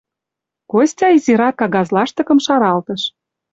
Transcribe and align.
Костя 0.71 1.07
изирак 1.17 1.55
кагаз 1.59 1.87
лаштыкым 1.95 2.39
шаралтыш. 2.45 3.01